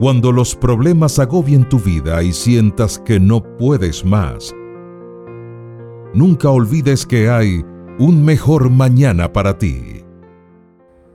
Cuando 0.00 0.32
los 0.32 0.56
problemas 0.56 1.18
agobien 1.18 1.68
tu 1.68 1.78
vida 1.78 2.22
y 2.22 2.32
sientas 2.32 2.98
que 2.98 3.20
no 3.20 3.42
puedes 3.58 4.02
más, 4.02 4.56
nunca 6.14 6.48
olvides 6.48 7.04
que 7.04 7.28
hay 7.28 7.62
un 7.98 8.24
mejor 8.24 8.70
mañana 8.70 9.30
para 9.30 9.58
ti. 9.58 10.02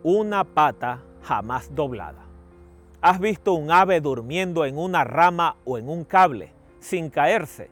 Una 0.04 0.44
pata 0.44 1.02
jamás 1.24 1.74
doblada. 1.74 2.28
¿Has 3.02 3.20
visto 3.20 3.54
un 3.54 3.72
ave 3.72 4.02
durmiendo 4.02 4.66
en 4.66 4.78
una 4.78 5.04
rama 5.04 5.56
o 5.66 5.80
en 5.80 5.90
un 5.90 6.04
cable 6.04 6.54
sin 6.80 7.10
caerse? 7.10 7.72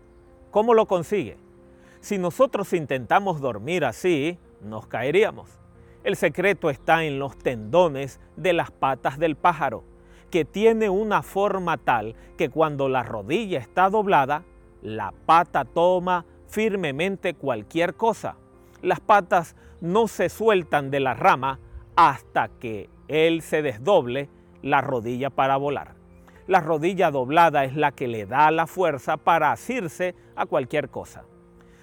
¿Cómo 0.50 0.74
lo 0.74 0.88
consigue? 0.88 1.38
Si 2.00 2.18
nosotros 2.18 2.74
intentamos 2.74 3.40
dormir 3.40 3.86
así, 3.86 4.40
nos 4.64 4.88
caeríamos. 4.88 5.48
El 6.04 6.16
secreto 6.16 6.72
está 6.72 7.04
en 7.04 7.20
los 7.20 7.38
tendones 7.38 8.20
de 8.36 8.54
las 8.54 8.72
patas 8.72 9.20
del 9.20 9.36
pájaro 9.36 9.93
que 10.34 10.46
tiene 10.46 10.90
una 10.90 11.22
forma 11.22 11.78
tal 11.78 12.16
que 12.40 12.50
cuando 12.50 12.90
la 12.90 13.04
rodilla 13.04 13.60
está 13.60 13.92
doblada, 13.92 14.44
la 14.82 15.14
pata 15.28 15.64
toma 15.64 16.26
firmemente 16.48 17.36
cualquier 17.36 17.94
cosa. 17.94 18.38
Las 18.82 19.00
patas 19.00 19.56
no 19.80 20.08
se 20.08 20.30
sueltan 20.30 20.90
de 20.90 21.02
la 21.02 21.14
rama 21.14 21.60
hasta 21.96 22.48
que 22.48 22.90
él 23.08 23.44
se 23.44 23.62
desdoble 23.62 24.28
la 24.64 24.82
rodilla 24.82 25.30
para 25.30 25.56
volar. 25.58 25.94
La 26.48 26.62
rodilla 26.62 27.12
doblada 27.12 27.64
es 27.64 27.76
la 27.76 27.92
que 27.92 28.08
le 28.08 28.26
da 28.26 28.50
la 28.50 28.66
fuerza 28.66 29.18
para 29.18 29.52
asirse 29.52 30.16
a 30.36 30.48
cualquier 30.48 30.90
cosa. 30.90 31.26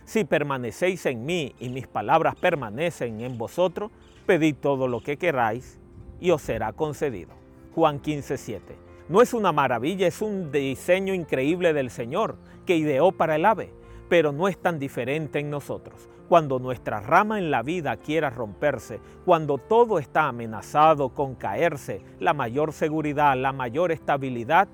Si 0.05 0.25
permanecéis 0.25 1.07
en 1.07 1.25
mí 1.25 1.55
y 1.61 1.69
mis 1.69 1.87
palabras 1.87 2.35
permanecen 2.35 3.21
en 3.21 3.39
vosotros, 3.39 3.93
pedid 4.27 4.57
todo 4.57 4.89
lo 4.89 5.05
que 5.05 5.19
queráis 5.19 5.79
y 6.19 6.33
os 6.33 6.43
será 6.43 6.73
concedido. 6.73 7.39
Juan 7.75 8.01
15:7. 8.01 8.77
No 9.09 9.23
es 9.23 9.35
una 9.35 9.53
maravilla, 9.53 10.07
es 10.07 10.23
un 10.23 10.53
diseño 10.53 11.15
increíble 11.15 11.73
del 11.73 11.91
Señor 11.91 12.37
que 12.65 12.77
ideó 12.77 13.13
para 13.13 13.37
el 13.37 13.45
ave, 13.45 13.73
pero 14.09 14.33
no 14.33 14.49
es 14.49 14.57
tan 14.59 14.79
diferente 14.79 15.39
en 15.41 15.51
nosotros. 15.51 16.09
Cuando 16.29 16.61
nuestra 16.61 17.01
rama 17.01 17.39
en 17.39 17.51
la 17.51 17.63
vida 17.63 17.97
quiera 17.97 18.31
romperse, 18.31 19.01
cuando 19.25 19.59
todo 19.59 19.99
está 19.99 20.29
amenazado 20.29 21.09
con 21.09 21.35
caerse, 21.35 22.03
la 22.21 22.35
mayor 22.35 22.73
seguridad, 22.73 23.37
la 23.37 23.53
mayor 23.53 23.91
estabilidad 23.91 24.69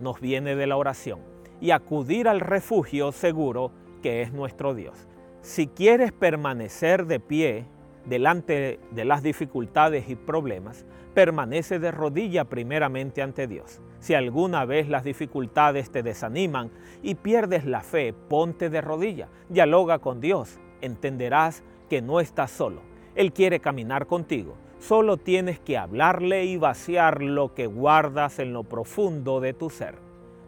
nos 0.00 0.20
viene 0.20 0.56
de 0.56 0.66
la 0.66 0.76
oración 0.76 1.20
y 1.60 1.70
acudir 1.70 2.26
al 2.26 2.40
refugio 2.40 3.12
seguro 3.12 3.70
que 4.02 4.22
es 4.22 4.32
nuestro 4.32 4.74
Dios. 4.74 5.06
Si 5.42 5.68
quieres 5.68 6.10
permanecer 6.10 7.06
de 7.06 7.20
pie 7.20 7.66
delante 8.06 8.80
de 8.90 9.04
las 9.04 9.22
dificultades 9.22 10.08
y 10.08 10.16
problemas, 10.16 10.84
permanece 11.14 11.78
de 11.78 11.90
rodilla 11.90 12.44
primeramente 12.44 13.22
ante 13.22 13.46
Dios. 13.46 13.80
Si 14.00 14.14
alguna 14.14 14.64
vez 14.64 14.88
las 14.88 15.04
dificultades 15.04 15.90
te 15.90 16.02
desaniman 16.02 16.70
y 17.02 17.14
pierdes 17.14 17.64
la 17.64 17.82
fe, 17.82 18.12
ponte 18.12 18.70
de 18.70 18.80
rodilla, 18.80 19.28
dialoga 19.48 19.98
con 19.98 20.20
Dios, 20.20 20.58
entenderás 20.80 21.62
que 21.88 22.02
no 22.02 22.20
estás 22.20 22.50
solo. 22.50 22.80
Él 23.14 23.32
quiere 23.32 23.60
caminar 23.60 24.06
contigo. 24.06 24.56
Solo 24.80 25.16
tienes 25.16 25.60
que 25.60 25.78
hablarle 25.78 26.44
y 26.46 26.56
vaciar 26.56 27.22
lo 27.22 27.54
que 27.54 27.66
guardas 27.66 28.38
en 28.40 28.52
lo 28.52 28.64
profundo 28.64 29.40
de 29.40 29.52
tu 29.52 29.70
ser, 29.70 29.94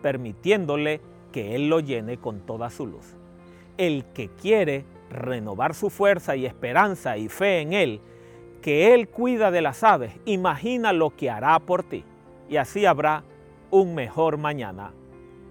permitiéndole 0.02 1.00
que 1.30 1.54
Él 1.54 1.68
lo 1.68 1.78
llene 1.78 2.16
con 2.16 2.40
toda 2.40 2.70
su 2.70 2.86
luz. 2.86 3.14
El 3.76 4.04
que 4.06 4.28
quiere 4.30 4.84
renovar 5.10 5.74
su 5.74 5.90
fuerza 5.90 6.36
y 6.36 6.46
esperanza 6.46 7.16
y 7.16 7.28
fe 7.28 7.60
en 7.60 7.72
Él, 7.72 8.00
que 8.62 8.94
Él 8.94 9.08
cuida 9.08 9.50
de 9.50 9.62
las 9.62 9.82
aves, 9.84 10.12
imagina 10.24 10.92
lo 10.92 11.14
que 11.14 11.30
hará 11.30 11.58
por 11.58 11.82
ti 11.82 12.04
y 12.48 12.56
así 12.56 12.86
habrá 12.86 13.24
un 13.70 13.94
mejor 13.94 14.38
mañana 14.38 14.92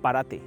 para 0.02 0.24
ti. 0.24 0.42